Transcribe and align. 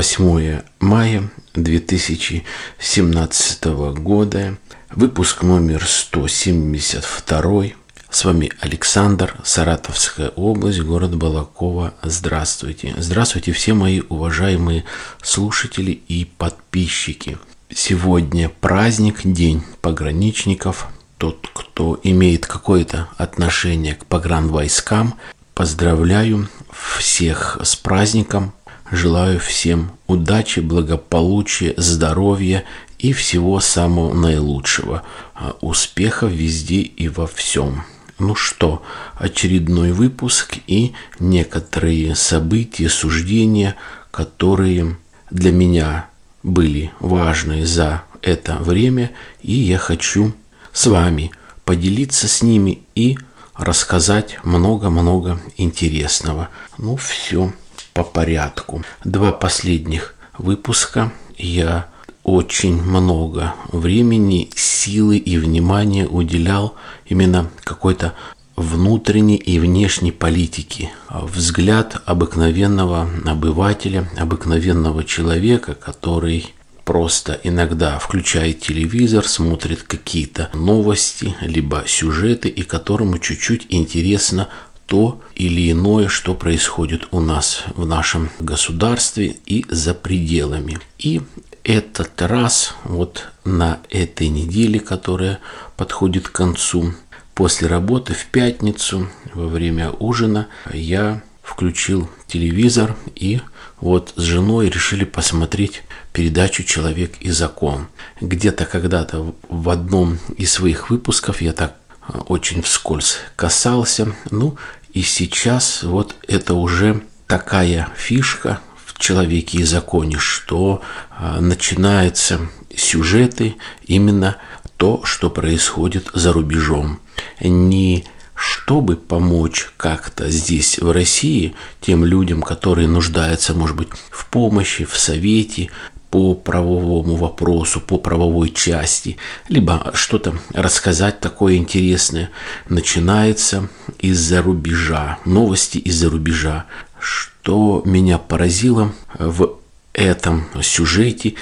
Ну 0.00 0.38
и 0.38 0.40
денек. 0.42 0.60
28 0.60 0.62
мая 0.80 1.30
2017 1.54 3.64
года. 3.98 4.56
Выпуск 4.90 5.42
номер 5.42 5.84
172. 5.86 7.64
С 8.08 8.24
вами 8.24 8.50
Александр, 8.60 9.36
Саратовская 9.44 10.30
область, 10.30 10.80
город 10.80 11.16
Балакова. 11.16 11.92
Здравствуйте. 12.02 12.94
Здравствуйте 12.96 13.52
все 13.52 13.74
мои 13.74 14.00
уважаемые 14.08 14.84
слушатели 15.22 15.90
и 15.90 16.24
подписчики. 16.24 17.36
Сегодня 17.68 18.48
праздник, 18.48 19.20
День 19.24 19.62
пограничников. 19.82 20.86
Тот, 21.18 21.46
кто 21.52 22.00
имеет 22.02 22.46
какое-то 22.46 23.08
отношение 23.18 23.96
к 23.96 24.06
погранвойскам, 24.06 25.16
поздравляю 25.54 26.48
всех 26.72 27.58
с 27.62 27.76
праздником. 27.76 28.54
Желаю 28.90 29.38
всем 29.38 29.92
удачи, 30.08 30.58
благополучия, 30.58 31.74
здоровья 31.76 32.64
и 32.98 33.12
всего 33.12 33.60
самого 33.60 34.12
наилучшего. 34.14 35.04
А, 35.34 35.56
успехов 35.60 36.32
везде 36.32 36.80
и 36.80 37.08
во 37.08 37.28
всем. 37.28 37.84
Ну 38.18 38.34
что, 38.34 38.82
очередной 39.14 39.92
выпуск 39.92 40.56
и 40.66 40.92
некоторые 41.20 42.16
события, 42.16 42.88
суждения, 42.88 43.76
которые 44.10 44.96
для 45.30 45.52
меня 45.52 46.08
были 46.42 46.90
важны 46.98 47.64
за 47.64 48.02
это 48.22 48.56
время, 48.56 49.12
и 49.40 49.52
я 49.52 49.78
хочу 49.78 50.34
с 50.72 50.86
вами 50.86 51.30
поделиться 51.64 52.26
с 52.26 52.42
ними 52.42 52.82
и 52.96 53.16
рассказать 53.54 54.38
много-много 54.42 55.40
интересного. 55.56 56.48
Ну, 56.76 56.96
все 56.96 57.52
по 57.92 58.04
порядку. 58.04 58.82
Два 59.04 59.32
последних 59.32 60.14
выпуска 60.38 61.12
я 61.36 61.86
очень 62.22 62.80
много 62.80 63.54
времени, 63.72 64.50
силы 64.54 65.16
и 65.16 65.38
внимания 65.38 66.06
уделял 66.06 66.76
именно 67.06 67.50
какой-то 67.64 68.14
внутренней 68.56 69.36
и 69.36 69.58
внешней 69.58 70.12
политики. 70.12 70.90
Взгляд 71.08 72.02
обыкновенного 72.04 73.08
обывателя, 73.24 74.08
обыкновенного 74.16 75.04
человека, 75.04 75.74
который 75.74 76.52
просто 76.84 77.40
иногда 77.42 77.98
включает 77.98 78.60
телевизор, 78.60 79.26
смотрит 79.26 79.82
какие-то 79.82 80.50
новости, 80.52 81.34
либо 81.40 81.84
сюжеты, 81.86 82.48
и 82.48 82.62
которому 82.62 83.18
чуть-чуть 83.18 83.66
интересно 83.70 84.48
то 84.90 85.20
или 85.36 85.70
иное, 85.70 86.08
что 86.08 86.34
происходит 86.34 87.06
у 87.12 87.20
нас 87.20 87.62
в 87.76 87.86
нашем 87.86 88.28
государстве 88.40 89.36
и 89.46 89.64
за 89.68 89.94
пределами. 89.94 90.80
И 90.98 91.22
этот 91.62 92.20
раз, 92.22 92.74
вот 92.82 93.28
на 93.44 93.78
этой 93.88 94.26
неделе, 94.26 94.80
которая 94.80 95.38
подходит 95.76 96.28
к 96.28 96.32
концу, 96.32 96.92
после 97.34 97.68
работы 97.68 98.14
в 98.14 98.26
пятницу 98.26 99.08
во 99.32 99.46
время 99.46 99.92
ужина 99.92 100.48
я 100.74 101.22
включил 101.40 102.10
телевизор 102.26 102.96
и 103.14 103.40
вот 103.80 104.12
с 104.16 104.22
женой 104.22 104.70
решили 104.70 105.04
посмотреть 105.04 105.84
передачу 106.12 106.64
«Человек 106.64 107.12
и 107.20 107.30
закон». 107.30 107.86
Где-то 108.20 108.66
когда-то 108.66 109.34
в 109.48 109.70
одном 109.70 110.18
из 110.36 110.52
своих 110.52 110.90
выпусков 110.90 111.40
я 111.40 111.52
так 111.52 111.76
э, 112.08 112.18
очень 112.28 112.60
вскользь 112.62 113.18
касался. 113.36 114.14
Ну 114.30 114.56
и 114.92 115.02
сейчас 115.02 115.82
вот 115.82 116.16
это 116.26 116.54
уже 116.54 117.02
такая 117.26 117.88
фишка 117.96 118.60
в 118.84 118.98
«Человеке 118.98 119.58
и 119.58 119.64
законе», 119.64 120.18
что 120.18 120.82
э, 121.18 121.40
начинаются 121.40 122.40
сюжеты 122.74 123.56
именно 123.84 124.36
то, 124.76 125.04
что 125.04 125.30
происходит 125.30 126.08
за 126.12 126.32
рубежом. 126.32 127.00
Не 127.40 128.04
чтобы 128.34 128.96
помочь 128.96 129.70
как-то 129.76 130.30
здесь, 130.30 130.78
в 130.78 130.90
России, 130.90 131.54
тем 131.82 132.06
людям, 132.06 132.40
которые 132.40 132.88
нуждаются, 132.88 133.52
может 133.52 133.76
быть, 133.76 133.88
в 134.10 134.24
помощи, 134.30 134.86
в 134.86 134.96
совете, 134.96 135.68
по 136.10 136.34
правовому 136.34 137.16
вопросу, 137.16 137.80
по 137.80 137.98
правовой 137.98 138.50
части, 138.50 139.16
либо 139.48 139.90
что-то 139.94 140.34
рассказать 140.52 141.20
такое 141.20 141.56
интересное, 141.56 142.30
начинается 142.68 143.68
из-за 143.98 144.42
рубежа, 144.42 145.18
новости 145.24 145.78
из-за 145.78 146.10
рубежа. 146.10 146.66
Что 146.98 147.82
меня 147.84 148.18
поразило 148.18 148.92
в 149.18 149.56
этом 149.92 150.46
сюжете 150.62 151.34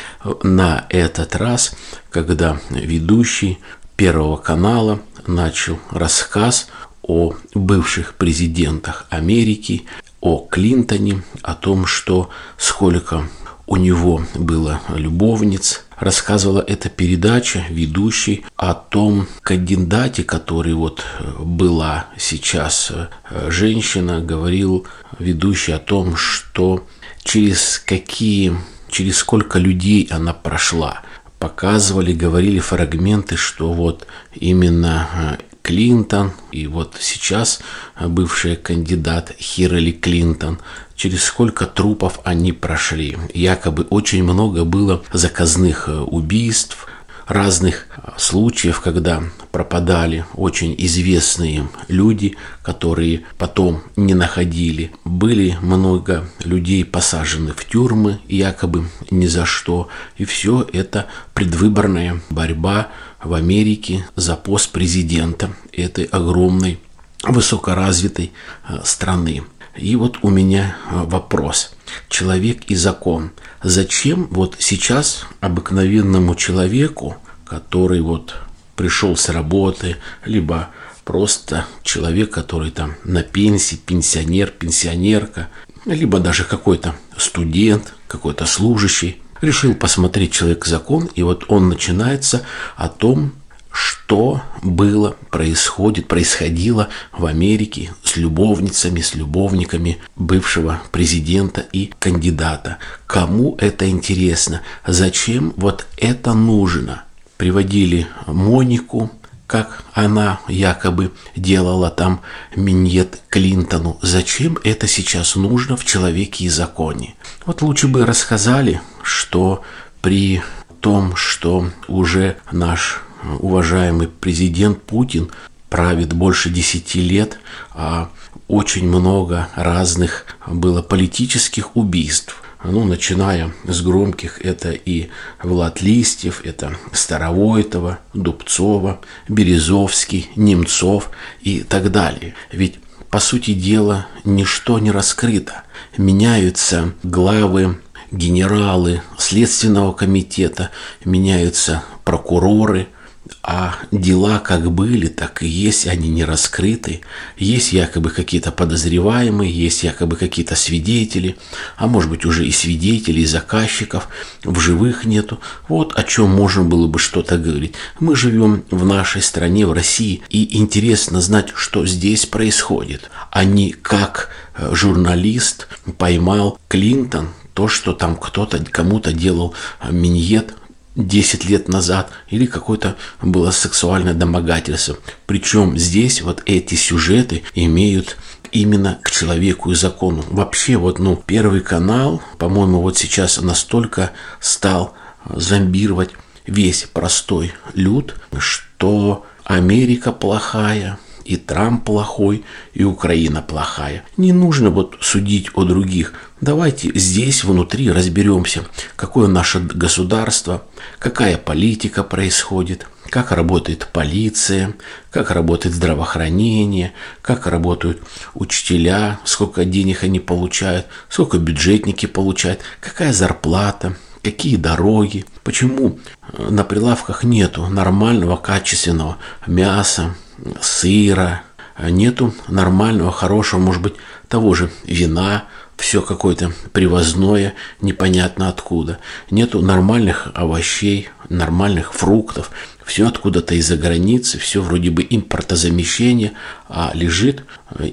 на 0.43 0.87
этот 0.91 1.35
раз, 1.37 1.75
когда 2.11 2.61
ведущий 2.71 3.59
Первого 3.97 4.37
канала 4.37 5.01
начал 5.27 5.81
рассказ 5.91 6.69
о 7.03 7.35
бывших 7.55 8.15
президентах 8.15 9.07
Америки, 9.11 9.87
о 10.21 10.39
Клинтоне, 10.39 11.23
о 11.43 11.55
том, 11.55 11.85
что 11.85 12.31
сколько 12.57 13.29
у 13.69 13.77
него 13.77 14.23
было 14.35 14.81
любовниц. 14.95 15.85
Рассказывала 15.99 16.65
эта 16.67 16.89
передача 16.89 17.65
ведущий 17.69 18.45
о 18.57 18.73
том 18.73 19.29
кандидате, 19.43 20.25
который 20.25 20.73
вот 20.73 21.05
была 21.39 22.07
сейчас 22.17 22.91
э, 22.91 23.51
женщина, 23.51 24.21
говорил 24.21 24.87
ведущий 25.19 25.73
о 25.73 25.79
том, 25.79 26.17
что 26.17 26.87
через 27.23 27.79
какие, 27.79 28.57
через 28.89 29.19
сколько 29.19 29.59
людей 29.59 30.09
она 30.11 30.33
прошла. 30.33 31.03
Показывали, 31.39 32.13
говорили 32.13 32.61
фрагменты, 32.61 33.37
что 33.37 33.73
вот 33.73 34.07
именно 34.35 35.09
э, 35.15 35.37
Клинтон 35.63 36.33
и 36.53 36.67
вот 36.67 36.97
сейчас 37.01 37.61
бывший 38.01 38.57
кандидат 38.57 39.35
Хирли 39.39 39.93
Клинтон, 39.93 40.59
через 40.97 41.25
сколько 41.25 41.67
трупов 41.67 42.21
они 42.25 42.53
прошли. 42.53 43.17
Якобы 43.35 43.85
очень 43.91 44.25
много 44.25 44.65
было 44.65 45.03
заказных 45.13 45.89
э, 45.89 45.99
убийств, 45.99 46.87
разных 47.29 47.87
э, 47.97 48.11
случаев, 48.17 48.81
когда 48.81 49.23
пропадали 49.53 50.25
очень 50.35 50.75
известные 50.79 51.69
люди, 51.89 52.37
которые 52.63 53.25
потом 53.37 53.83
не 53.97 54.15
находили. 54.15 54.91
Были 55.05 55.57
много 55.61 56.29
людей 56.43 56.85
посажены 56.85 57.53
в 57.53 57.65
тюрьмы, 57.65 58.19
якобы 58.29 58.89
ни 59.11 59.27
за 59.27 59.45
что. 59.45 59.89
И 60.17 60.25
все 60.25 60.67
это 60.73 61.07
предвыборная 61.35 62.21
борьба 62.31 62.89
в 63.23 63.35
Америке 63.35 64.07
за 64.17 64.37
пост 64.37 64.71
президента 64.71 65.51
этой 65.73 66.05
огромной 66.05 66.79
высокоразвитой 67.23 68.33
э, 68.69 68.79
страны. 68.85 69.43
И 69.77 69.97
вот 69.97 70.19
у 70.23 70.31
меня 70.31 70.77
э, 70.91 71.03
вопрос. 71.05 71.75
Человек 72.09 72.65
и 72.69 72.75
закон. 72.75 73.31
Зачем 73.63 74.29
вот 74.31 74.57
сейчас 74.59 75.27
обыкновенному 75.41 76.35
человеку, 76.35 77.17
который 77.45 78.01
вот 78.01 78.37
пришел 78.77 79.17
с 79.17 79.29
работы, 79.29 79.97
либо 80.25 80.69
просто 81.05 81.67
человек, 81.83 82.31
который 82.31 82.71
там 82.71 82.95
на 83.05 83.23
пенсии, 83.23 83.77
пенсионер, 83.77 84.51
пенсионерка, 84.51 85.49
либо 85.87 86.21
даже 86.21 86.45
какой-то 86.45 86.95
студент, 87.17 87.95
какой-то 88.07 88.47
служащий, 88.47 89.21
решил 89.41 89.75
посмотреть 89.75 90.33
«Человек-закон», 90.33 91.09
и 91.15 91.23
вот 91.23 91.45
он 91.49 91.69
начинается 91.69 92.43
о 92.77 92.89
том, 92.89 93.33
что 93.71 94.43
было, 94.63 95.17
происходит, 95.31 96.09
происходило 96.09 96.89
в 97.13 97.27
Америке 97.27 97.93
с 98.03 98.17
любовницами, 98.17 99.01
с 99.01 99.15
любовниками 99.15 99.99
бывшего 100.17 100.81
президента 100.91 101.61
и 101.73 101.93
кандидата. 101.99 102.79
Кому 103.07 103.57
это 103.59 103.89
интересно? 103.89 104.63
Зачем 104.87 105.53
вот 105.57 105.87
это 105.97 106.33
нужно? 106.35 107.05
Приводили 107.37 108.09
Монику, 108.27 109.13
как 109.47 109.85
она 109.95 110.41
якобы 110.49 111.13
делала 111.37 111.91
там 111.91 112.21
миньет 112.57 113.21
Клинтону. 113.31 113.99
Зачем 114.03 114.59
это 114.65 114.87
сейчас 114.87 115.37
нужно 115.37 115.77
в 115.77 115.85
«Человеке 115.85 116.45
и 116.45 116.49
законе»? 116.49 117.15
Вот 117.47 117.63
лучше 117.63 117.89
бы 117.89 118.05
рассказали, 118.05 118.81
что 119.09 119.63
при 120.01 120.43
том, 120.81 121.17
что 121.17 121.71
уже 121.89 122.37
наш 122.53 123.03
уважаемый 123.41 124.09
президент 124.09 124.83
Путин 124.83 125.31
правит 125.69 126.13
больше 126.13 126.51
десяти 126.51 127.01
лет, 127.01 127.39
а 127.73 128.11
очень 128.47 128.89
много 128.89 129.49
разных 129.57 130.27
было 130.47 130.83
политических 130.83 131.77
убийств– 131.77 132.43
ну, 132.65 132.85
начиная 132.85 133.53
с 133.65 133.81
громких, 133.83 134.45
это 134.45 134.73
и 134.73 135.11
Влад 135.43 135.81
Листьев, 135.81 136.41
это 136.45 136.77
Старовойтова, 136.93 138.01
Дубцова, 138.15 139.01
Березовский, 139.29 140.31
Немцов 140.35 141.11
и 141.41 141.61
так 141.61 141.93
далее. 141.93 142.35
Ведь 142.51 142.81
по 143.11 143.21
сути 143.21 143.55
дела, 143.55 144.07
ничто 144.25 144.79
не 144.79 144.91
раскрыто. 144.91 145.63
Меняются 145.97 146.93
главы, 147.03 147.81
генералы 148.11 149.03
Следственного 149.19 149.93
комитета, 149.93 150.71
меняются 151.05 151.83
прокуроры– 152.05 152.89
а 153.43 153.77
дела 153.91 154.39
как 154.39 154.71
были, 154.71 155.07
так 155.07 155.43
и 155.43 155.49
есть, 155.49 155.87
они 155.87 156.09
не 156.09 156.25
раскрыты. 156.25 157.01
Есть 157.37 157.73
якобы 157.73 158.11
какие-то 158.11 158.53
подозреваемые, 158.53 159.53
есть 159.53 159.85
якобы 159.85 160.17
какие-то 160.17 160.57
свидетели, 160.57 161.37
а 161.77 161.87
может 161.87 162.11
быть 162.11 162.25
уже 162.25 162.47
и 162.47 162.53
свидетелей, 162.53 163.23
и 163.23 163.27
заказчиков, 163.27 164.09
в 164.45 164.59
живых 164.61 165.05
нету. 165.05 165.41
Вот 165.69 165.99
о 165.99 166.03
чем 166.05 166.31
можно 166.31 166.65
было 166.65 166.87
бы 166.87 166.99
что-то 166.99 167.39
говорить. 167.39 167.75
Мы 168.01 168.17
живем 168.17 168.65
в 168.71 168.85
нашей 168.85 169.23
стране, 169.23 169.67
в 169.67 169.73
России, 169.73 170.23
и 170.29 170.59
интересно 170.59 171.21
знать, 171.21 171.49
что 171.55 171.87
здесь 171.87 172.27
происходит, 172.27 173.11
а 173.31 173.45
не 173.45 173.73
как 173.73 174.31
э, 174.55 174.75
журналист 174.75 175.69
поймал 175.97 176.59
Клинтон, 176.69 177.29
то, 177.59 177.67
что 177.67 177.93
там 177.93 178.15
кто-то 178.15 178.65
кому-то 178.65 179.13
делал 179.13 179.53
э, 179.81 179.91
миньет, 179.91 180.55
10 180.95 181.45
лет 181.47 181.67
назад, 181.67 182.09
или 182.29 182.47
какое-то 182.47 182.95
было 183.21 183.51
сексуальное 183.51 184.15
домогательство. 184.15 184.97
Причем 185.27 185.77
здесь 185.77 186.23
вот 186.23 186.41
эти 186.47 186.77
сюжеты 186.77 187.43
имеют 187.57 188.17
именно 188.53 189.01
к 189.03 189.11
человеку 189.11 189.73
и 189.73 189.75
закону. 189.75 190.25
Вообще 190.31 190.77
вот, 190.77 191.01
ну, 191.01 191.17
Первый 191.17 191.61
канал, 191.61 192.23
по-моему, 192.39 192.81
вот 192.81 192.97
сейчас 192.97 193.41
настолько 193.41 194.13
стал 194.39 194.95
зомбировать 195.29 196.11
весь 196.47 196.85
простой 196.85 197.55
люд, 197.75 198.15
что 198.39 199.27
Америка 199.43 200.13
плохая, 200.13 200.97
и 201.29 201.37
Трамп 201.37 201.85
плохой, 201.85 202.43
и 202.73 202.85
Украина 202.85 203.43
плохая. 203.43 204.03
Не 204.17 204.33
нужно 204.33 204.71
вот 204.71 204.97
судить 205.03 205.51
о 205.55 205.65
других. 205.65 206.15
Давайте 206.41 206.93
здесь 206.95 207.43
внутри 207.43 207.91
разберемся, 207.91 208.65
какое 208.95 209.27
наше 209.27 209.59
государство, 209.59 210.63
какая 211.01 211.37
политика 211.37 212.05
происходит, 212.05 212.87
как 213.11 213.33
работает 213.33 213.89
полиция, 213.93 214.75
как 215.11 215.33
работает 215.33 215.75
здравоохранение, 215.75 216.93
как 217.23 217.49
работают 217.49 218.03
учителя, 218.35 219.19
сколько 219.25 219.65
денег 219.65 220.05
они 220.05 220.21
получают, 220.21 220.87
сколько 221.09 221.39
бюджетники 221.39 222.07
получают, 222.07 222.61
какая 222.81 223.13
зарплата, 223.13 223.97
какие 224.23 224.55
дороги, 224.57 225.25
почему 225.43 225.99
на 226.39 226.63
прилавках 226.63 227.25
нету 227.25 227.67
нормального 227.67 228.37
качественного 228.37 229.17
мяса, 229.49 230.15
сыра, 230.61 231.43
нету 231.79 232.35
нормального, 232.49 233.13
хорошего, 233.13 233.61
может 233.61 233.83
быть, 233.83 233.95
того 234.29 234.55
же 234.55 234.71
вина, 234.85 235.45
все 235.77 236.03
какое-то 236.03 236.53
привозное, 236.73 237.55
непонятно 237.81 238.49
откуда. 238.49 238.99
Нету 239.31 239.63
нормальных 239.63 240.29
овощей, 240.35 241.09
нормальных 241.29 241.95
фруктов, 241.95 242.51
все 242.85 243.07
откуда-то 243.07 243.55
из-за 243.55 243.77
границы, 243.77 244.39
все 244.39 244.61
вроде 244.61 244.91
бы 244.91 245.07
импортозамещение, 245.09 246.33
а 246.69 246.91
лежит 246.95 247.45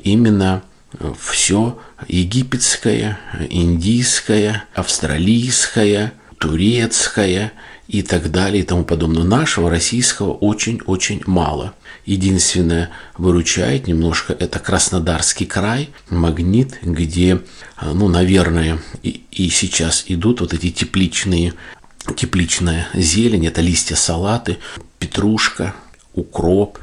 именно 0.04 0.64
все 1.20 1.78
египетское, 2.08 3.20
индийское, 3.50 4.66
австралийское, 4.74 6.14
турецкое 6.40 7.54
и 7.88 8.02
так 8.02 8.32
далее 8.32 8.64
и 8.64 8.66
тому 8.66 8.84
подобное. 8.84 9.24
Нашего 9.24 9.70
российского 9.70 10.34
очень-очень 10.34 11.22
мало– 11.28 11.74
Единственное, 12.06 12.92
выручает 13.18 13.88
немножко 13.88 14.34
это 14.34 14.60
Краснодарский 14.60 15.46
край, 15.46 15.90
магнит, 16.10 16.80
где, 16.84 17.42
а, 17.76 17.94
ну, 17.94 18.08
наверное, 18.08 18.80
и, 19.02 19.24
и 19.32 19.50
сейчас 19.50 20.06
идут 20.08 20.42
вот 20.42 20.54
эти 20.54 20.70
тепличные, 20.70 21.54
тепличная 22.16 22.88
зелень, 22.94 23.48
это 23.48 23.62
листья 23.62 23.96
салаты, 23.96 24.58
петрушка, 25.00 25.74
укроп, 26.14 26.80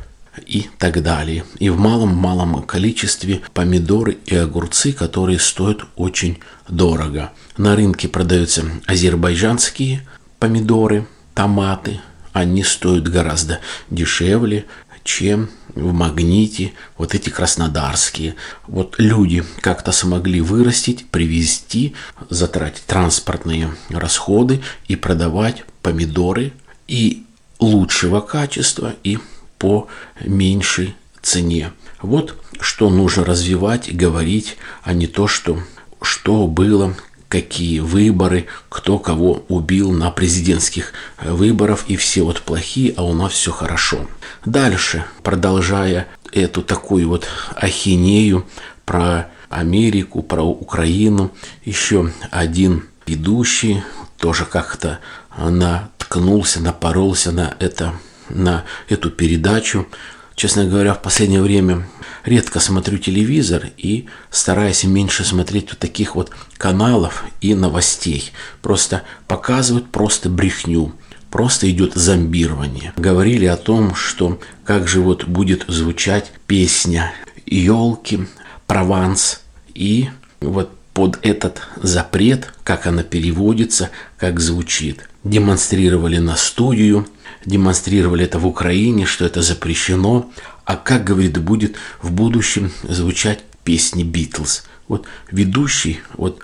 и 0.47 0.69
так 0.79 1.03
далее. 1.03 1.45
И 1.59 1.69
в 1.69 1.79
малом-малом 1.79 2.63
количестве 2.63 3.43
помидоры 3.53 4.19
и 4.25 4.35
огурцы, 4.35 4.93
которые 4.93 5.39
стоят 5.39 5.85
очень 5.97 6.39
дорого. 6.69 7.33
На 7.57 7.77
рынке 7.77 8.09
продаются 8.09 8.65
азербайджанские 8.87 10.07
помидоры, 10.39 11.07
томаты. 11.35 12.01
Они 12.33 12.63
стоят 12.63 13.09
гораздо 13.09 13.61
дешевле, 13.91 14.65
чем 15.05 15.51
в 15.75 15.93
магните 15.93 16.73
вот 16.99 17.15
эти 17.15 17.31
краснодарские. 17.31 18.37
Вот 18.67 18.97
люди 18.99 19.45
как-то 19.61 19.93
смогли 19.93 20.41
вырастить, 20.41 21.07
привезти, 21.09 21.95
затратить 22.31 22.85
транспортные 22.87 23.75
расходы 23.91 24.63
и 24.87 24.97
продавать 24.97 25.65
помидоры 25.83 26.53
и 26.89 27.25
лучшего 27.59 28.21
качества, 28.21 28.95
и 29.03 29.19
по 29.59 29.89
меньшей 30.21 30.95
цене. 31.23 31.73
Вот 32.01 32.37
что 32.61 32.91
нужно 32.91 33.25
развивать, 33.25 33.95
говорить, 33.95 34.57
а 34.83 34.93
не 34.93 35.07
то, 35.07 35.29
что, 35.29 35.63
что 36.03 36.47
было, 36.49 36.97
какие 37.33 37.79
выборы, 37.79 38.45
кто 38.69 38.99
кого 38.99 39.43
убил 39.49 39.91
на 39.91 40.11
президентских 40.11 40.93
э, 41.17 41.33
выборах, 41.33 41.85
и 41.89 41.97
все 41.97 42.25
вот 42.25 42.43
плохие, 42.43 42.93
а 42.95 43.05
у 43.05 43.15
нас 43.15 43.33
все 43.33 43.51
хорошо. 43.51 44.07
Дальше, 44.45 45.07
продолжая 45.23 46.09
эту 46.31 46.61
такую 46.61 47.09
вот 47.09 47.27
ахинею 47.57 48.47
про 48.85 49.31
Америку, 49.49 50.23
про 50.23 50.43
Украину, 50.43 51.33
еще 51.65 52.13
один 52.31 52.85
ведущий 53.07 53.83
тоже 54.19 54.45
как-то 54.45 54.99
наткнулся, 55.35 56.61
напоролся 56.61 57.33
на 57.33 57.57
это, 57.61 57.95
на 58.29 58.65
эту 58.91 59.11
передачу. 59.11 59.87
Честно 60.43 60.65
говоря, 60.65 60.95
в 60.95 61.01
последнее 61.01 61.41
время 61.41 61.87
редко 62.25 62.59
смотрю 62.59 62.99
телевизор 62.99 63.67
и 63.77 64.09
стараюсь 64.29 64.83
меньше 64.83 65.23
смотреть 65.23 65.71
вот 65.71 65.79
таких 65.79 66.17
вот 66.17 66.33
каналов 66.57 67.25
и 67.41 67.55
новостей. 67.55 68.33
Просто 68.61 69.05
показывают 69.29 69.93
просто 69.93 70.29
брехню. 70.29 70.95
Просто 71.31 71.71
идет 71.71 71.95
зомбирование. 71.95 72.93
Говорили 72.97 73.47
о 73.47 73.57
том, 73.57 73.95
что 73.95 74.41
как 74.65 74.89
же 74.89 75.01
вот 75.01 75.27
будет 75.27 75.65
звучать 75.69 76.33
песня 76.49 77.13
«Елки», 77.47 78.27
«Прованс» 78.67 79.43
и 79.75 80.09
вот 80.41 80.73
под 80.95 81.19
этот 81.23 81.63
запрет, 81.83 82.53
как 82.65 82.87
она 82.87 83.03
переводится, 83.03 83.91
как 84.19 84.41
звучит. 84.41 85.09
Демонстрировали 85.25 86.19
на 86.19 86.37
студию, 86.37 87.07
демонстрировали 87.45 88.25
это 88.25 88.39
в 88.39 88.47
Украине, 88.47 89.07
что 89.07 89.25
это 89.25 89.43
запрещено, 89.43 90.31
а 90.65 90.77
как, 90.77 91.05
говорит, 91.05 91.39
будет 91.39 91.77
в 92.01 92.13
будущем 92.13 92.73
звучать 92.83 93.41
песни 93.65 94.03
Битлз. 94.03 94.65
Вот 94.89 95.07
ведущий, 95.31 96.01
вот 96.15 96.43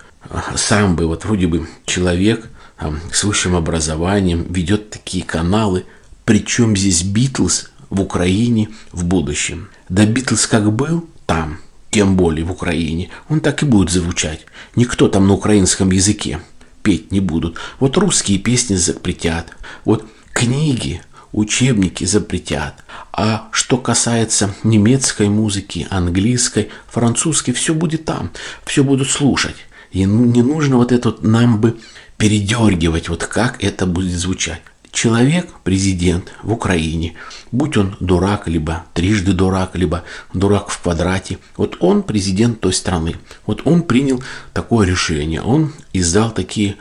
сам 0.55 0.95
бы, 0.95 1.05
вот 1.05 1.25
вроде 1.25 1.47
бы 1.47 1.67
человек 1.85 2.47
там, 2.77 2.99
с 3.11 3.23
высшим 3.23 3.55
образованием 3.55 4.51
ведет 4.51 4.89
такие 4.89 5.23
каналы. 5.23 5.85
Причем 6.25 6.75
здесь 6.75 7.03
Битлз 7.03 7.71
в 7.89 8.01
Украине 8.01 8.69
в 8.91 9.03
будущем. 9.03 9.69
Да 9.89 10.05
Битлз 10.05 10.47
как 10.47 10.71
был 10.71 11.07
там, 11.25 11.59
тем 11.91 12.15
более 12.15 12.45
в 12.45 12.51
Украине, 12.51 13.09
он 13.29 13.39
так 13.39 13.63
и 13.63 13.65
будет 13.65 13.89
звучать. 13.89 14.45
Никто 14.75 15.07
там 15.07 15.27
на 15.27 15.33
украинском 15.33 15.91
языке 15.91 16.39
петь 16.83 17.11
не 17.11 17.19
будут. 17.19 17.57
Вот 17.79 17.97
русские 17.97 18.39
песни 18.39 18.75
запретят. 18.75 19.47
Вот 19.85 20.05
книги 20.33 21.01
учебники 21.31 22.05
запретят. 22.05 22.83
А 23.11 23.49
что 23.51 23.77
касается 23.77 24.55
немецкой 24.63 25.29
музыки, 25.29 25.87
английской, 25.89 26.69
французской, 26.87 27.51
все 27.51 27.73
будет 27.73 28.05
там, 28.05 28.31
все 28.65 28.83
будут 28.83 29.09
слушать. 29.09 29.55
И 29.91 30.03
не 30.03 30.43
нужно 30.43 30.77
вот 30.77 30.91
это 30.91 31.09
вот 31.09 31.23
нам 31.23 31.59
бы 31.59 31.77
передергивать, 32.17 33.09
вот 33.09 33.25
как 33.25 33.63
это 33.63 33.85
будет 33.85 34.17
звучать. 34.17 34.61
Человек, 34.91 35.47
президент 35.63 36.33
в 36.41 36.51
Украине, 36.51 37.13
будь 37.51 37.77
он 37.77 37.95
дурак, 37.99 38.47
либо 38.47 38.85
трижды 38.93 39.33
дурак, 39.33 39.75
либо 39.75 40.03
дурак 40.33 40.69
в 40.69 40.81
квадрате, 40.81 41.37
вот 41.57 41.77
он 41.79 42.01
президент 42.01 42.59
той 42.59 42.73
страны. 42.73 43.15
Вот 43.45 43.61
он 43.65 43.83
принял 43.83 44.23
такое 44.51 44.87
решение, 44.87 45.41
он 45.41 45.73
издал 45.93 46.31
такие 46.31 46.75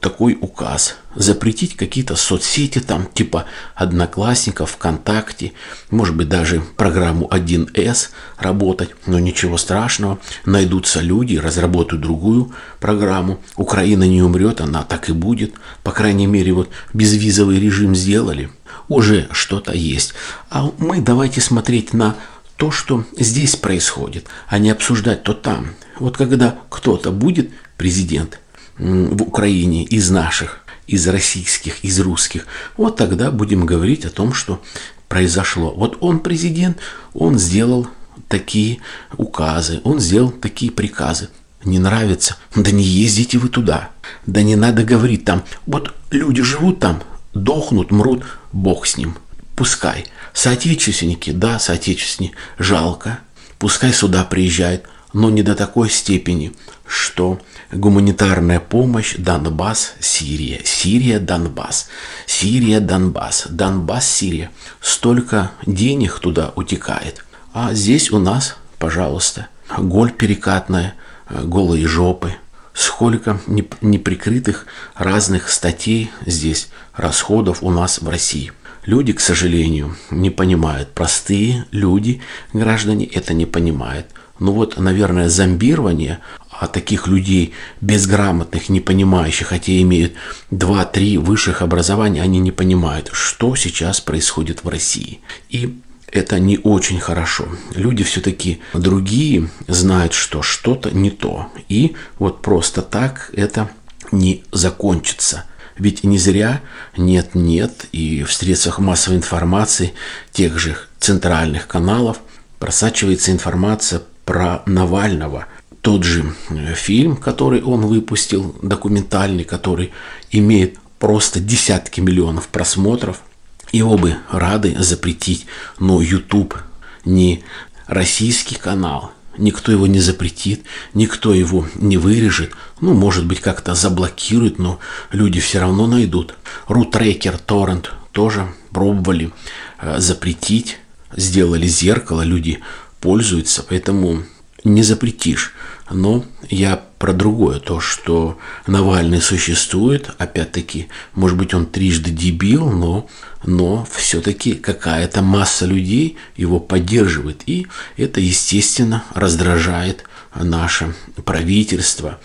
такой 0.00 0.36
указ. 0.40 0.96
Запретить 1.14 1.76
какие-то 1.76 2.16
соцсети 2.16 2.80
там 2.80 3.06
типа 3.06 3.46
Одноклассников, 3.74 4.72
ВКонтакте, 4.72 5.52
может 5.90 6.16
быть 6.16 6.28
даже 6.28 6.60
программу 6.76 7.28
1С 7.28 8.08
работать, 8.38 8.90
но 9.06 9.18
ничего 9.18 9.56
страшного, 9.58 10.18
найдутся 10.44 11.00
люди, 11.00 11.36
разработают 11.36 12.02
другую 12.02 12.52
программу, 12.80 13.40
Украина 13.56 14.04
не 14.04 14.22
умрет, 14.22 14.60
она 14.60 14.82
так 14.82 15.08
и 15.08 15.12
будет, 15.12 15.54
по 15.82 15.92
крайней 15.92 16.26
мере 16.26 16.52
вот 16.52 16.68
безвизовый 16.92 17.60
режим 17.60 17.94
сделали, 17.94 18.50
уже 18.88 19.28
что-то 19.32 19.72
есть. 19.72 20.14
А 20.50 20.70
мы 20.78 21.00
давайте 21.00 21.40
смотреть 21.40 21.92
на 21.92 22.16
то, 22.56 22.70
что 22.70 23.04
здесь 23.16 23.56
происходит, 23.56 24.26
а 24.48 24.58
не 24.58 24.70
обсуждать 24.70 25.22
то 25.22 25.32
там. 25.32 25.74
Вот 25.98 26.16
когда 26.16 26.58
кто-то 26.68 27.10
будет 27.10 27.50
президент 27.76 28.40
в 28.80 29.22
Украине 29.22 29.84
из 29.84 30.10
наших, 30.10 30.60
из 30.86 31.06
российских, 31.06 31.84
из 31.84 32.00
русских, 32.00 32.46
вот 32.76 32.96
тогда 32.96 33.30
будем 33.30 33.66
говорить 33.66 34.04
о 34.04 34.10
том, 34.10 34.32
что 34.32 34.62
произошло. 35.08 35.72
Вот 35.72 35.98
он 36.00 36.20
президент, 36.20 36.78
он 37.12 37.38
сделал 37.38 37.86
такие 38.28 38.78
указы, 39.16 39.80
он 39.84 40.00
сделал 40.00 40.30
такие 40.30 40.72
приказы. 40.72 41.28
Не 41.64 41.78
нравится? 41.78 42.36
Да 42.54 42.70
не 42.70 42.82
ездите 42.82 43.36
вы 43.36 43.50
туда. 43.50 43.90
Да 44.26 44.42
не 44.42 44.56
надо 44.56 44.82
говорить 44.82 45.24
там. 45.24 45.44
Вот 45.66 45.94
люди 46.10 46.42
живут 46.42 46.80
там, 46.80 47.02
дохнут, 47.34 47.90
мрут, 47.90 48.24
бог 48.52 48.86
с 48.86 48.96
ним. 48.96 49.16
Пускай. 49.56 50.06
Соотечественники, 50.32 51.30
да, 51.32 51.58
соотечественники, 51.58 52.34
жалко. 52.58 53.18
Пускай 53.58 53.92
сюда 53.92 54.24
приезжают, 54.24 54.84
но 55.12 55.28
не 55.28 55.42
до 55.42 55.54
такой 55.54 55.90
степени, 55.90 56.52
что 56.86 57.40
гуманитарная 57.72 58.60
помощь 58.60 59.14
Донбасс, 59.16 59.94
Сирия, 60.00 60.60
Сирия, 60.64 61.18
Донбасс, 61.18 61.88
Сирия, 62.26 62.80
Донбасс, 62.80 63.46
Донбасс, 63.48 64.08
Сирия. 64.08 64.50
Столько 64.80 65.52
денег 65.66 66.18
туда 66.18 66.52
утекает. 66.56 67.24
А 67.52 67.74
здесь 67.74 68.10
у 68.10 68.18
нас, 68.18 68.56
пожалуйста, 68.78 69.48
голь 69.78 70.12
перекатная, 70.12 70.94
голые 71.28 71.86
жопы. 71.86 72.34
Сколько 72.72 73.40
неприкрытых 73.48 74.66
разных 74.94 75.50
статей 75.50 76.10
здесь, 76.24 76.70
расходов 76.94 77.62
у 77.62 77.70
нас 77.70 78.00
в 78.00 78.08
России. 78.08 78.52
Люди, 78.84 79.12
к 79.12 79.20
сожалению, 79.20 79.96
не 80.10 80.30
понимают. 80.30 80.92
Простые 80.92 81.66
люди, 81.70 82.22
граждане, 82.52 83.04
это 83.06 83.34
не 83.34 83.44
понимают. 83.44 84.06
Ну 84.38 84.52
вот, 84.52 84.78
наверное, 84.78 85.28
зомбирование, 85.28 86.20
а 86.60 86.66
таких 86.66 87.08
людей 87.08 87.54
безграмотных, 87.80 88.68
не 88.68 88.80
понимающих, 88.80 89.46
хотя 89.46 89.72
имеют 89.80 90.12
2-3 90.50 91.18
высших 91.18 91.62
образования, 91.62 92.22
они 92.22 92.38
не 92.38 92.52
понимают, 92.52 93.08
что 93.12 93.56
сейчас 93.56 94.02
происходит 94.02 94.62
в 94.62 94.68
России. 94.68 95.20
И 95.48 95.78
это 96.06 96.38
не 96.38 96.58
очень 96.58 97.00
хорошо. 97.00 97.48
Люди 97.74 98.04
все-таки 98.04 98.60
другие 98.74 99.48
знают, 99.68 100.12
что 100.12 100.42
что-то 100.42 100.90
не 100.90 101.10
то. 101.10 101.50
И 101.70 101.96
вот 102.18 102.42
просто 102.42 102.82
так 102.82 103.30
это 103.32 103.70
не 104.12 104.44
закончится. 104.52 105.44
Ведь 105.78 106.04
не 106.04 106.18
зря 106.18 106.60
нет-нет 106.94 107.86
и 107.92 108.22
в 108.22 108.34
средствах 108.34 108.80
массовой 108.80 109.16
информации 109.16 109.94
тех 110.30 110.58
же 110.58 110.76
центральных 110.98 111.66
каналов 111.66 112.18
просачивается 112.58 113.32
информация 113.32 114.02
про 114.26 114.62
Навального. 114.66 115.46
Тот 115.82 116.04
же 116.04 116.34
э, 116.50 116.74
фильм, 116.74 117.16
который 117.16 117.62
он 117.62 117.86
выпустил, 117.86 118.54
документальный, 118.62 119.44
который 119.44 119.92
имеет 120.30 120.78
просто 120.98 121.40
десятки 121.40 122.00
миллионов 122.00 122.48
просмотров– 122.48 123.22
его 123.72 123.96
бы 123.96 124.16
рады 124.30 124.76
запретить, 124.78 125.46
но 125.78 126.00
YouTube 126.00 126.56
не 127.04 127.44
российский 127.86 128.56
канал, 128.56 129.12
никто 129.38 129.70
его 129.70 129.86
не 129.86 130.00
запретит, 130.00 130.64
никто 130.92 131.32
его 131.32 131.66
не 131.74 131.96
вырежет, 131.96 132.52
ну, 132.80 132.94
может 132.94 133.26
быть, 133.26 133.40
как-то 133.40 133.74
заблокирует, 133.74 134.58
но 134.58 134.80
люди 135.12 135.40
все 135.40 135.60
равно 135.60 135.86
найдут. 135.86 136.34
Рутрекер, 136.66 137.38
торрент 137.38 137.92
тоже 138.12 138.48
пробовали 138.72 139.30
э, 139.78 140.00
запретить, 140.00 140.78
сделали 141.14 141.66
зеркало, 141.66 142.22
люди 142.22 142.60
пользуются, 143.00 143.62
поэтому 143.62 144.24
не 144.64 144.82
запретишь. 144.82 145.54
Но 145.90 146.24
я 146.48 146.80
про 146.98 147.12
другое, 147.12 147.58
то, 147.58 147.80
что 147.80 148.38
Навальный 148.66 149.20
существует, 149.20 150.10
опять-таки, 150.18 150.88
может 151.14 151.36
быть, 151.36 151.54
он 151.54 151.66
трижды 151.66 152.10
дебил, 152.10 152.70
но, 152.70 153.08
но 153.44 153.86
все-таки 153.90 154.54
какая-то 154.54 155.22
масса 155.22 155.66
людей 155.66 156.16
его 156.36 156.60
поддерживает. 156.60 157.42
И 157.46 157.66
это, 157.96 158.20
естественно, 158.20 159.04
раздражает 159.14 160.04
наше 160.34 160.94
правительство, 161.24 162.20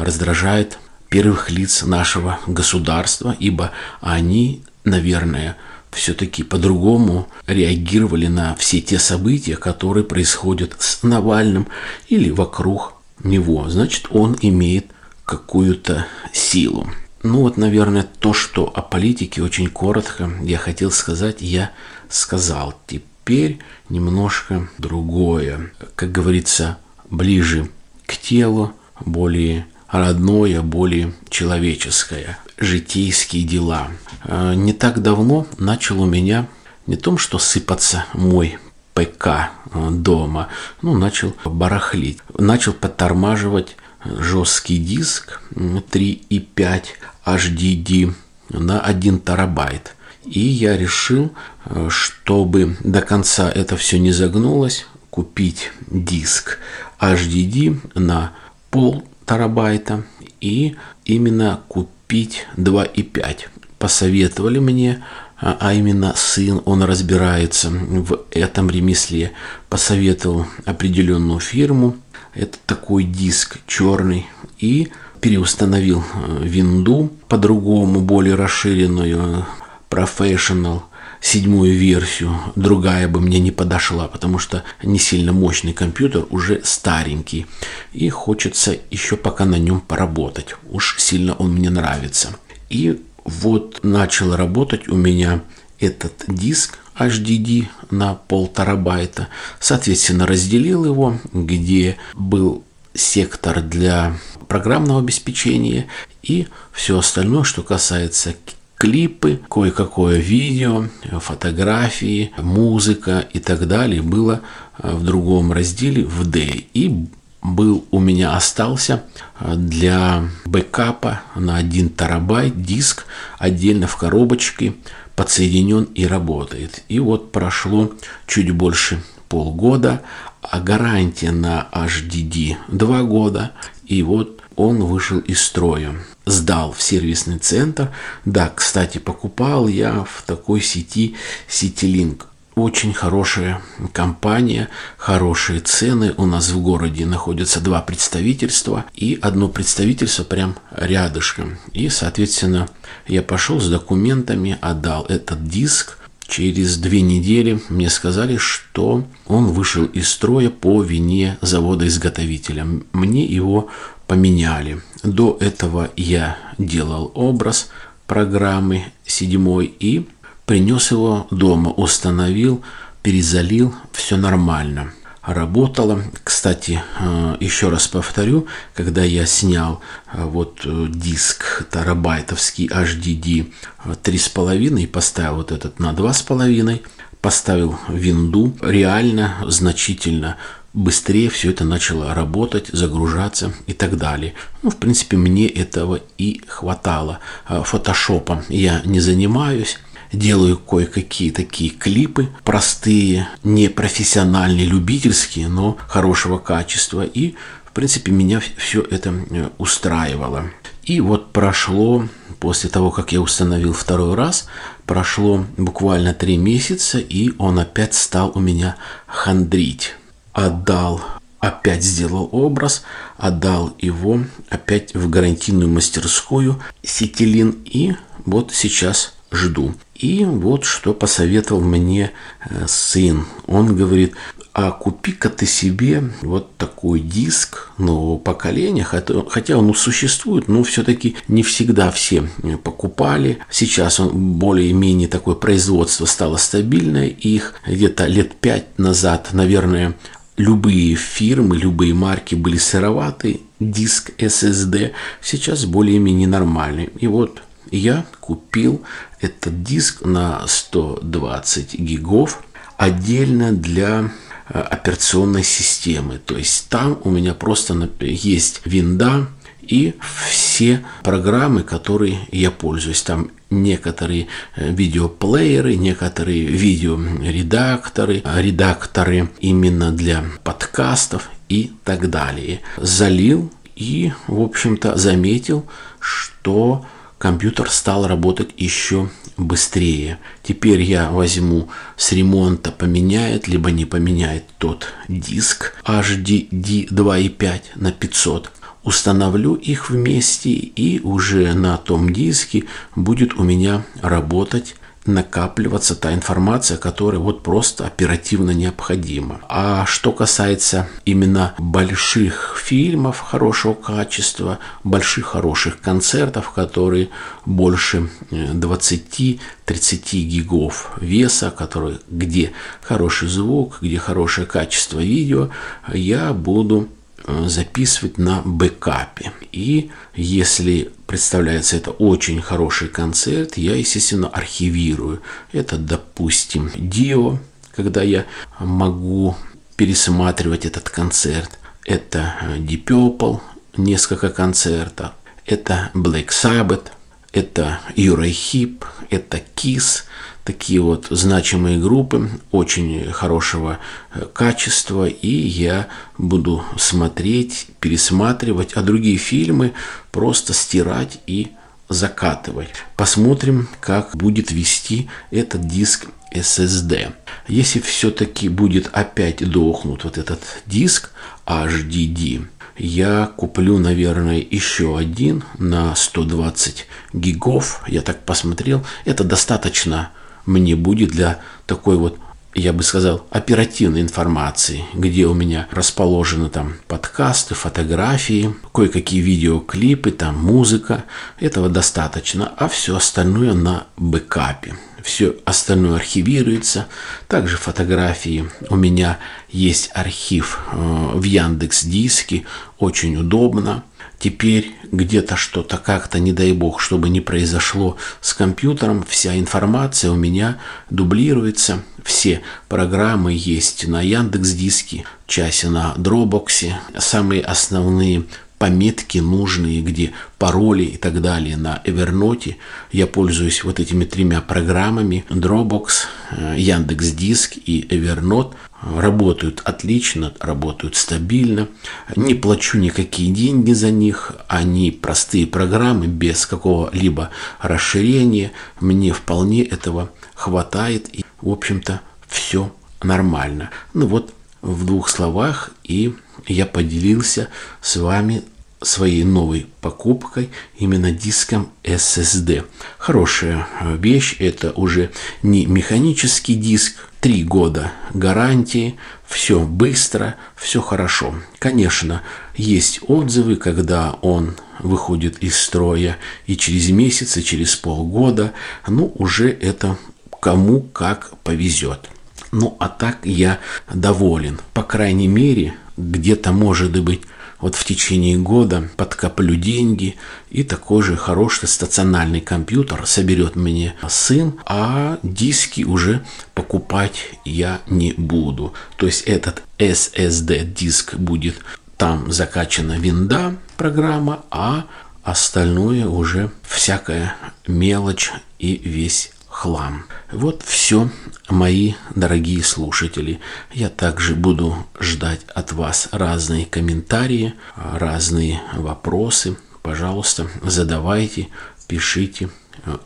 раздражает 0.00 0.78
первых 1.08 1.50
лиц 1.50 1.82
нашего 1.82 2.40
государства, 2.46 3.36
ибо 3.38 3.72
они, 4.00 4.62
наверное, 4.84 5.56
все-таки 5.90 6.42
по-другому 6.42 7.28
реагировали 7.46 8.26
на 8.26 8.54
все 8.54 8.80
те 8.80 8.98
события, 8.98 9.56
которые 9.56 10.04
происходят 10.04 10.74
с 10.78 11.02
Навальным 11.02 11.68
или 12.08 12.30
вокруг 12.30 12.94
него. 13.22 13.68
Значит, 13.68 14.06
он 14.10 14.36
имеет 14.40 14.86
какую-то 15.24 16.06
силу. 16.32 16.88
Ну 17.22 17.40
вот, 17.40 17.56
наверное, 17.56 18.02
то, 18.02 18.32
что 18.32 18.66
о 18.66 18.82
политике 18.82 19.42
очень 19.42 19.68
коротко 19.68 20.30
я 20.42 20.58
хотел 20.58 20.90
сказать, 20.90 21.36
я 21.40 21.70
сказал. 22.08 22.74
Теперь 22.86 23.60
немножко 23.88 24.68
другое. 24.78 25.72
Как 25.94 26.10
говорится, 26.10 26.78
ближе 27.08 27.68
к 28.06 28.16
телу, 28.16 28.72
более 29.04 29.66
родное, 29.88 30.62
более 30.62 31.12
человеческое 31.28 32.38
житейские 32.58 33.44
дела. 33.44 33.88
А, 34.24 34.54
не 34.54 34.72
так 34.72 35.02
давно 35.02 35.46
начал 35.58 36.02
у 36.02 36.06
меня 36.06 36.48
не 36.86 36.96
том, 36.96 37.18
что 37.18 37.38
сыпаться 37.38 38.06
мой 38.14 38.58
ПК 38.94 39.26
а, 39.26 39.50
дома, 39.90 40.48
ну, 40.82 40.96
начал 40.96 41.34
барахлить. 41.44 42.18
Начал 42.38 42.72
подтормаживать 42.72 43.76
жесткий 44.04 44.78
диск 44.78 45.40
3,5 45.54 46.82
HDD 47.24 48.14
на 48.50 48.80
1 48.80 49.20
терабайт. 49.20 49.94
И 50.24 50.40
я 50.40 50.76
решил, 50.76 51.32
а, 51.64 51.88
чтобы 51.90 52.76
до 52.80 53.00
конца 53.00 53.50
это 53.50 53.76
все 53.76 53.98
не 53.98 54.12
загнулось, 54.12 54.86
купить 55.10 55.70
диск 55.88 56.58
HDD 57.00 57.80
на 57.94 58.32
пол 58.70 59.04
терабайта 59.26 60.04
и 60.40 60.76
именно 61.04 61.60
купить 61.68 62.46
2,5. 62.56 63.48
Посоветовали 63.78 64.58
мне, 64.58 65.02
а, 65.42 65.56
а 65.60 65.74
именно 65.74 66.14
сын, 66.16 66.62
он 66.64 66.84
разбирается 66.84 67.68
в 67.70 68.26
этом 68.30 68.70
ремесле, 68.70 69.32
посоветовал 69.68 70.46
определенную 70.64 71.40
фирму. 71.40 71.96
Это 72.34 72.56
такой 72.64 73.02
диск 73.04 73.58
черный. 73.66 74.26
И 74.58 74.92
переустановил 75.20 76.02
э, 76.02 76.38
винду 76.44 77.10
по-другому, 77.28 78.00
более 78.00 78.36
расширенную, 78.36 79.44
Professional 79.90 80.82
седьмую 81.20 81.76
версию, 81.76 82.36
другая 82.56 83.08
бы 83.08 83.20
мне 83.20 83.38
не 83.38 83.50
подошла, 83.50 84.08
потому 84.08 84.38
что 84.38 84.64
не 84.82 84.98
сильно 84.98 85.32
мощный 85.32 85.72
компьютер, 85.72 86.26
уже 86.30 86.60
старенький, 86.64 87.46
и 87.92 88.08
хочется 88.08 88.76
еще 88.90 89.16
пока 89.16 89.44
на 89.44 89.56
нем 89.56 89.80
поработать. 89.80 90.56
Уж 90.70 90.96
сильно 90.98 91.34
он 91.34 91.52
мне 91.52 91.70
нравится. 91.70 92.36
И 92.70 93.02
вот 93.24 93.80
начал 93.82 94.36
работать 94.36 94.88
у 94.88 94.96
меня 94.96 95.42
этот 95.78 96.24
диск 96.28 96.78
HDD 96.98 97.66
на 97.90 98.14
полтора 98.14 98.76
байта. 98.76 99.28
Соответственно, 99.60 100.26
разделил 100.26 100.84
его, 100.84 101.18
где 101.32 101.96
был 102.14 102.64
сектор 102.94 103.62
для 103.62 104.14
программного 104.48 105.00
обеспечения 105.00 105.86
и 106.22 106.46
все 106.72 106.98
остальное, 106.98 107.42
что 107.42 107.62
касается 107.62 108.34
клипы, 108.76 109.40
кое-какое 109.48 110.18
видео, 110.18 110.86
фотографии, 111.20 112.32
музыка 112.36 113.26
и 113.32 113.38
так 113.38 113.66
далее 113.66 114.02
было 114.02 114.40
в 114.78 115.04
другом 115.04 115.52
разделе 115.52 116.04
в 116.04 116.26
D. 116.26 116.64
И 116.74 117.06
был 117.42 117.84
у 117.90 117.98
меня 117.98 118.36
остался 118.36 119.04
э, 119.40 119.54
для 119.56 120.24
бэкапа 120.44 121.22
на 121.34 121.56
1 121.56 121.90
терабайт 121.90 122.62
диск 122.62 123.04
отдельно 123.38 123.86
в 123.86 123.96
коробочке 123.96 124.74
подсоединен 125.16 125.84
и 125.94 126.06
работает. 126.06 126.84
И 126.88 127.00
вот 127.00 127.32
прошло 127.32 127.92
чуть 128.26 128.50
больше 128.52 129.02
полгода, 129.28 130.02
а 130.40 130.60
гарантия 130.60 131.32
на 131.32 131.68
HDD 131.72 132.56
2 132.68 133.02
года. 133.02 133.52
И 133.86 134.02
вот 134.02 134.40
он 134.56 134.82
вышел 134.84 135.18
из 135.18 135.42
строя. 135.42 135.94
Сдал 136.24 136.72
в 136.72 136.80
сервисный 136.80 137.38
центр. 137.38 137.90
Да, 138.24 138.50
кстати, 138.54 138.98
покупал 138.98 139.66
я 139.66 140.04
в 140.04 140.22
такой 140.24 140.60
сети 140.60 141.16
CityLink. 141.48 142.26
Очень 142.54 142.92
хорошая 142.92 143.62
компания, 143.92 144.68
хорошие 144.98 145.60
цены. 145.60 146.12
У 146.18 146.26
нас 146.26 146.50
в 146.50 146.60
городе 146.60 147.06
находятся 147.06 147.60
два 147.60 147.80
представительства 147.80 148.84
и 148.94 149.18
одно 149.22 149.48
представительство 149.48 150.22
прям 150.22 150.56
рядышком. 150.70 151.56
И, 151.72 151.88
соответственно, 151.88 152.68
я 153.06 153.22
пошел 153.22 153.58
с 153.58 153.70
документами, 153.70 154.58
отдал 154.60 155.06
этот 155.06 155.48
диск 155.48 155.98
через 156.32 156.78
две 156.78 157.02
недели 157.02 157.60
мне 157.68 157.90
сказали, 157.90 158.38
что 158.38 159.04
он 159.26 159.46
вышел 159.46 159.84
из 159.84 160.08
строя 160.08 160.48
по 160.48 160.82
вине 160.82 161.36
завода-изготовителя. 161.42 162.66
Мне 162.92 163.24
его 163.26 163.68
поменяли. 164.06 164.80
До 165.02 165.36
этого 165.40 165.90
я 165.94 166.38
делал 166.56 167.12
образ 167.14 167.68
программы 168.06 168.84
седьмой 169.04 169.66
и 169.78 170.08
принес 170.46 170.90
его 170.90 171.26
дома, 171.30 171.70
установил, 171.70 172.62
перезалил, 173.02 173.74
все 173.92 174.16
нормально 174.16 174.92
работала. 175.22 176.02
Кстати, 176.24 176.82
э, 176.98 177.36
еще 177.40 177.68
раз 177.68 177.86
повторю, 177.86 178.48
когда 178.74 179.04
я 179.04 179.24
снял 179.26 179.80
э, 180.12 180.24
вот 180.24 180.62
э, 180.64 180.86
диск 180.88 181.66
терабайтовский 181.70 182.66
HDD 182.66 183.52
3,5 183.84 184.82
и 184.82 184.86
поставил 184.86 185.36
вот 185.36 185.52
этот 185.52 185.78
на 185.78 185.92
2,5, 185.92 186.82
поставил 187.20 187.78
винду, 187.88 188.56
реально 188.60 189.36
значительно 189.46 190.38
быстрее 190.72 191.28
все 191.28 191.50
это 191.50 191.64
начало 191.64 192.14
работать, 192.14 192.68
загружаться 192.72 193.52
и 193.68 193.74
так 193.74 193.98
далее. 193.98 194.34
Ну, 194.62 194.70
в 194.70 194.76
принципе, 194.76 195.16
мне 195.16 195.46
этого 195.46 196.00
и 196.18 196.42
хватало. 196.48 197.20
Фотошопом 197.46 198.42
я 198.48 198.80
не 198.84 198.98
занимаюсь 198.98 199.78
делаю 200.12 200.56
кое-какие 200.58 201.30
такие 201.30 201.70
клипы 201.70 202.28
простые, 202.44 203.28
не 203.42 203.68
профессиональные, 203.68 204.66
любительские, 204.66 205.48
но 205.48 205.76
хорошего 205.88 206.38
качества. 206.38 207.02
И, 207.02 207.34
в 207.64 207.72
принципе, 207.72 208.12
меня 208.12 208.40
все 208.56 208.82
это 208.82 209.14
э, 209.30 209.48
устраивало. 209.58 210.50
И 210.84 211.00
вот 211.00 211.32
прошло, 211.32 212.08
после 212.40 212.68
того, 212.68 212.90
как 212.90 213.12
я 213.12 213.20
установил 213.20 213.72
второй 213.72 214.14
раз, 214.14 214.48
прошло 214.84 215.46
буквально 215.56 216.12
три 216.12 216.36
месяца, 216.36 216.98
и 216.98 217.32
он 217.38 217.58
опять 217.58 217.94
стал 217.94 218.32
у 218.34 218.40
меня 218.40 218.76
хандрить. 219.06 219.94
Отдал 220.32 221.00
опять 221.42 221.82
сделал 221.82 222.28
образ, 222.30 222.84
отдал 223.16 223.74
его 223.80 224.20
опять 224.48 224.94
в 224.94 225.10
гарантийную 225.10 225.68
мастерскую 225.68 226.62
Сетилин 226.84 227.58
и 227.64 227.94
вот 228.24 228.52
сейчас 228.54 229.14
жду. 229.32 229.74
И 229.94 230.24
вот 230.24 230.64
что 230.64 230.94
посоветовал 230.94 231.60
мне 231.60 232.12
э, 232.48 232.66
сын. 232.66 233.24
Он 233.46 233.74
говорит, 233.74 234.14
а 234.52 234.70
купи-ка 234.70 235.30
ты 235.30 235.46
себе 235.46 236.10
вот 236.20 236.56
такой 236.56 237.00
диск 237.00 237.70
нового 237.78 238.18
поколения, 238.18 238.84
хотя 238.84 239.56
он 239.56 239.74
существует, 239.74 240.48
но 240.48 240.62
все-таки 240.62 241.16
не 241.28 241.42
всегда 241.42 241.90
все 241.90 242.28
э, 242.42 242.56
покупали. 242.56 243.38
Сейчас 243.50 244.00
он 244.00 244.34
более-менее 244.34 245.08
такое 245.08 245.34
производство 245.34 246.04
стало 246.04 246.36
стабильное. 246.36 247.06
Их 247.06 247.54
где-то 247.66 248.06
лет 248.06 248.34
пять 248.34 248.78
назад, 248.78 249.30
наверное, 249.32 249.94
любые 250.36 250.96
фирмы, 250.96 251.56
любые 251.56 251.94
марки 251.94 252.34
были 252.34 252.58
сыроваты, 252.58 253.40
диск 253.60 254.10
SSD 254.18 254.92
сейчас 255.22 255.64
более-менее 255.64 256.28
нормальный. 256.28 256.90
И 256.98 257.06
вот 257.06 257.42
я 257.72 258.06
купил 258.20 258.82
этот 259.20 259.62
диск 259.62 260.04
на 260.04 260.46
120 260.46 261.74
гигов 261.74 262.42
отдельно 262.76 263.52
для 263.52 264.10
э, 264.48 264.60
операционной 264.60 265.44
системы. 265.44 266.18
То 266.18 266.36
есть 266.36 266.68
там 266.68 266.98
у 267.04 267.10
меня 267.10 267.34
просто 267.34 267.88
есть 268.00 268.60
винда 268.64 269.28
и 269.62 269.94
все 270.28 270.84
программы, 271.02 271.62
которые 271.62 272.18
я 272.32 272.50
пользуюсь. 272.50 273.02
Там 273.02 273.30
некоторые 273.50 274.26
э, 274.56 274.70
видеоплееры, 274.72 275.76
некоторые 275.76 276.44
видеоредакторы, 276.44 278.22
редакторы 278.24 279.30
именно 279.40 279.92
для 279.92 280.24
подкастов 280.42 281.30
и 281.48 281.72
так 281.84 282.10
далее. 282.10 282.60
Залил 282.76 283.52
и, 283.76 284.12
в 284.26 284.40
общем-то, 284.40 284.96
заметил, 284.96 285.66
что 286.00 286.84
компьютер 287.22 287.70
стал 287.70 288.08
работать 288.08 288.50
еще 288.56 289.08
быстрее. 289.36 290.18
Теперь 290.42 290.80
я 290.82 291.08
возьму 291.08 291.68
с 291.96 292.10
ремонта, 292.10 292.72
поменяет, 292.72 293.46
либо 293.46 293.70
не 293.70 293.84
поменяет 293.84 294.42
тот 294.58 294.88
диск 295.06 295.74
HDD 295.84 296.88
2.5 296.88 297.60
на 297.76 297.92
500. 297.92 298.50
Установлю 298.82 299.54
их 299.54 299.90
вместе 299.90 300.50
и 300.50 301.00
уже 301.00 301.54
на 301.54 301.76
том 301.76 302.12
диске 302.12 302.64
будет 302.96 303.34
у 303.34 303.44
меня 303.44 303.84
работать 304.00 304.74
накапливаться 305.06 305.94
та 305.94 306.14
информация, 306.14 306.76
которая 306.76 307.20
вот 307.20 307.42
просто 307.42 307.86
оперативно 307.86 308.50
необходима. 308.50 309.40
А 309.48 309.86
что 309.86 310.12
касается 310.12 310.88
именно 311.04 311.54
больших 311.58 312.51
фильмов 312.62 313.20
хорошего 313.20 313.74
качества, 313.74 314.58
больших 314.84 315.26
хороших 315.26 315.80
концертов, 315.80 316.50
которые 316.50 317.10
больше 317.44 318.08
20-30 318.30 319.38
э, 319.66 320.16
гигов 320.16 320.92
веса, 321.00 321.50
которые, 321.50 321.98
где 322.08 322.52
хороший 322.82 323.28
звук, 323.28 323.78
где 323.80 323.98
хорошее 323.98 324.46
качество 324.46 325.00
видео, 325.00 325.50
я 325.92 326.32
буду 326.32 326.88
Э, 327.24 327.44
записывать 327.46 328.18
на 328.18 328.42
бэкапе. 328.44 329.32
И 329.52 329.92
если 330.16 330.90
представляется 331.06 331.76
это 331.76 331.92
очень 331.92 332.42
хороший 332.42 332.88
концерт, 332.88 333.56
я, 333.56 333.76
естественно, 333.76 334.26
архивирую. 334.26 335.22
Это, 335.52 335.78
допустим, 335.78 336.72
Дио, 336.74 337.38
когда 337.76 338.02
я 338.02 338.26
могу 338.58 339.36
пересматривать 339.76 340.66
этот 340.66 340.90
концерт. 340.90 341.60
Это 341.84 342.34
Deep 342.58 342.84
Purple, 342.84 343.40
несколько 343.76 344.30
концертов. 344.30 345.12
Это 345.44 345.90
Black 345.94 346.28
Sabbath, 346.28 346.88
это 347.32 347.80
Eurohip, 347.96 348.84
это 349.10 349.40
Kiss– 349.56 350.04
такие 350.44 350.80
вот 350.80 351.06
значимые 351.10 351.78
группы 351.78 352.28
очень 352.50 353.10
хорошего 353.12 353.78
э, 354.12 354.26
качества, 354.32 355.06
и 355.06 355.28
я 355.28 355.88
буду 356.18 356.64
смотреть, 356.76 357.68
пересматривать, 357.80 358.72
а 358.74 358.82
другие 358.82 359.18
фильмы 359.18 359.72
просто 360.10 360.52
стирать 360.52 361.20
и 361.26 361.52
закатывать. 361.92 362.68
Посмотрим, 362.96 363.68
как 363.80 364.16
будет 364.16 364.50
вести 364.50 365.08
этот 365.30 365.66
диск 365.66 366.06
SSD. 366.32 367.12
Если 367.48 367.80
все-таки 367.80 368.48
будет 368.48 368.88
опять 368.92 369.48
дохнут 369.48 370.04
вот 370.04 370.18
этот 370.18 370.40
диск 370.66 371.10
HDD, 371.46 372.46
я 372.78 373.26
куплю, 373.36 373.78
наверное, 373.78 374.38
еще 374.38 374.96
один 374.96 375.44
на 375.58 375.94
120 375.94 376.86
гигов. 377.12 377.82
Я 377.86 378.00
так 378.02 378.24
посмотрел. 378.24 378.84
Это 379.04 379.24
достаточно 379.24 380.10
мне 380.46 380.74
будет 380.74 381.10
для 381.10 381.40
такой 381.66 381.96
вот 381.96 382.18
я 382.54 382.72
бы 382.72 382.82
сказал, 382.82 383.26
оперативной 383.30 384.02
информации, 384.02 384.84
где 384.94 385.26
у 385.26 385.34
меня 385.34 385.68
расположены 385.70 386.50
там 386.50 386.74
подкасты, 386.86 387.54
фотографии, 387.54 388.54
кое-какие 388.74 389.20
видеоклипы, 389.20 390.10
там 390.10 390.38
музыка. 390.38 391.04
Этого 391.40 391.68
достаточно, 391.68 392.52
а 392.56 392.68
все 392.68 392.96
остальное 392.96 393.54
на 393.54 393.86
бэкапе. 393.96 394.74
Все 395.02 395.36
остальное 395.44 395.96
архивируется. 395.96 396.86
Также 397.26 397.56
фотографии. 397.56 398.48
У 398.68 398.76
меня 398.76 399.18
есть 399.50 399.90
архив 399.94 400.60
э, 400.70 401.10
в 401.14 401.22
Яндекс 401.24 401.84
Диске. 401.84 402.44
Очень 402.78 403.16
удобно. 403.16 403.82
Теперь 404.22 404.76
где-то 404.92 405.34
что-то 405.34 405.78
как-то, 405.78 406.20
не 406.20 406.32
дай 406.32 406.52
бог, 406.52 406.80
чтобы 406.80 407.08
не 407.08 407.20
произошло 407.20 407.96
с 408.20 408.34
компьютером, 408.34 409.02
вся 409.02 409.36
информация 409.36 410.12
у 410.12 410.14
меня 410.14 410.58
дублируется. 410.90 411.82
Все 412.04 412.40
программы 412.68 413.32
есть 413.32 413.88
на 413.88 414.00
Яндекс 414.00 414.52
Диске, 414.52 415.06
части 415.26 415.66
на 415.66 415.94
Дробоксе. 415.96 416.78
Самые 416.96 417.42
основные 417.42 418.22
пометки 418.62 419.18
нужные, 419.18 419.82
где 419.82 420.12
пароли 420.38 420.84
и 420.84 420.96
так 420.96 421.20
далее 421.20 421.56
на 421.56 421.82
Evernote. 421.84 422.54
Я 422.92 423.08
пользуюсь 423.08 423.64
вот 423.64 423.80
этими 423.80 424.04
тремя 424.04 424.40
программами. 424.40 425.24
Dropbox, 425.30 425.88
э, 426.30 426.54
Яндекс 426.58 427.08
Диск 427.10 427.56
и 427.56 427.84
Evernote. 427.90 428.52
Работают 428.80 429.62
отлично, 429.64 430.32
работают 430.38 430.94
стабильно, 430.94 431.66
не 432.14 432.34
плачу 432.34 432.78
никакие 432.78 433.32
деньги 433.32 433.72
за 433.72 433.90
них, 433.90 434.32
они 434.46 434.92
простые 434.92 435.48
программы 435.48 436.06
без 436.06 436.46
какого-либо 436.46 437.30
расширения, 437.60 438.52
мне 438.78 439.12
вполне 439.12 439.64
этого 439.64 440.10
хватает. 440.34 441.08
И, 441.12 441.24
в 441.40 441.50
общем-то, 441.50 442.00
все 442.28 442.72
нормально. 443.02 443.70
Ну 443.92 444.06
вот, 444.06 444.32
в 444.62 444.86
двух 444.86 445.08
словах, 445.08 445.70
и 445.82 446.14
я 446.46 446.66
поделился 446.66 447.48
с 447.80 447.96
вами 447.96 448.42
своей 448.84 449.24
новой 449.24 449.66
покупкой, 449.80 450.50
именно 450.76 451.10
диском 451.10 451.70
SSD. 451.84 452.64
Хорошая 452.98 453.66
вещь, 453.98 454.36
это 454.38 454.72
уже 454.72 455.10
не 455.42 455.66
механический 455.66 456.54
диск, 456.54 456.94
три 457.20 457.44
года 457.44 457.92
гарантии, 458.14 458.96
все 459.26 459.60
быстро, 459.60 460.36
все 460.56 460.80
хорошо. 460.80 461.34
Конечно, 461.58 462.22
есть 462.56 463.00
отзывы, 463.06 463.56
когда 463.56 464.12
он 464.22 464.56
выходит 464.80 465.38
из 465.38 465.56
строя 465.56 466.18
и 466.46 466.56
через 466.56 466.90
месяц, 466.90 467.36
и 467.36 467.44
через 467.44 467.76
полгода, 467.76 468.52
ну, 468.88 469.12
уже 469.14 469.50
это 469.50 469.96
кому 470.40 470.80
как 470.80 471.38
повезет. 471.44 472.08
Ну, 472.50 472.76
а 472.80 472.88
так 472.88 473.18
я 473.24 473.60
доволен. 473.92 474.58
По 474.74 474.82
крайней 474.82 475.28
мере, 475.28 475.74
где-то, 475.96 476.52
может 476.52 477.00
быть, 477.02 477.22
вот 477.62 477.76
в 477.76 477.84
течение 477.84 478.36
года 478.36 478.90
подкоплю 478.96 479.54
деньги, 479.54 480.16
и 480.50 480.64
такой 480.64 481.02
же 481.02 481.16
хороший 481.16 481.68
стационарный 481.68 482.42
компьютер 482.42 483.06
соберет 483.06 483.56
мне 483.56 483.94
сын, 484.06 484.60
а 484.66 485.18
диски 485.22 485.84
уже 485.84 486.22
покупать 486.54 487.38
я 487.46 487.80
не 487.86 488.12
буду. 488.12 488.74
То 488.98 489.06
есть 489.06 489.22
этот 489.22 489.62
SSD 489.78 490.64
диск 490.64 491.14
будет 491.14 491.54
там 491.96 492.30
закачана 492.30 492.98
винда 492.98 493.56
программа, 493.76 494.44
а 494.50 494.86
остальное 495.22 496.08
уже 496.08 496.50
всякая 496.64 497.36
мелочь 497.68 498.32
и 498.58 498.76
весь 498.84 499.30
хлам. 499.62 500.06
Вот 500.32 500.62
все, 500.62 501.08
мои 501.48 501.94
дорогие 502.16 502.64
слушатели. 502.64 503.38
Я 503.72 503.90
также 503.90 504.34
буду 504.34 504.76
ждать 504.98 505.42
от 505.54 505.70
вас 505.70 506.08
разные 506.10 506.66
комментарии, 506.66 507.54
разные 507.76 508.60
вопросы. 508.74 509.56
Пожалуйста, 509.82 510.48
задавайте, 510.64 511.46
пишите, 511.86 512.48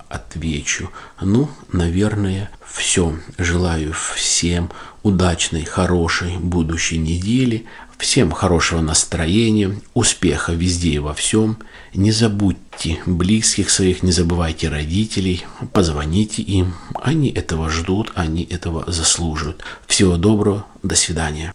отвечу. 0.09 0.90
Ну, 1.20 1.48
наверное, 1.72 2.50
все. 2.66 3.16
Желаю 3.38 3.92
всем 3.92 4.70
удачной, 5.02 5.64
хорошей 5.64 6.37
будущей 6.38 6.98
недели. 6.98 7.66
Всем 7.98 8.31
хорошего 8.31 8.81
настроения, 8.83 9.74
успеха 9.94 10.52
везде 10.52 10.90
и 10.90 10.98
во 10.98 11.14
всем. 11.14 11.57
Не 11.94 12.11
забудьте 12.11 12.98
близких 13.07 13.70
своих, 13.70 14.02
не 14.02 14.12
забывайте 14.12 14.68
родителей, 14.68 15.46
позвоните 15.72 16.42
им. 16.42 16.74
Они 16.94 17.31
этого 17.31 17.70
ждут, 17.70 18.12
они 18.14 18.44
этого 18.44 18.85
заслуживают. 18.92 19.64
Всего 19.87 20.18
доброго, 20.18 20.66
до 20.83 20.94
свидания. 20.94 21.55